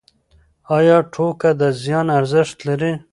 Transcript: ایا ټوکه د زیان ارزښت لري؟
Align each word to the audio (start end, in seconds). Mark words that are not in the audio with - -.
ایا 0.77 0.97
ټوکه 1.13 1.49
د 1.61 1.63
زیان 1.81 2.07
ارزښت 2.19 2.57
لري؟ 2.67 2.91